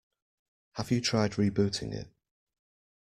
[0.77, 2.07] Have you tried rebooting it?